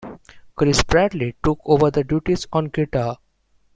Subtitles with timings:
[0.55, 3.19] Chris Bradley took over the duties on guitar.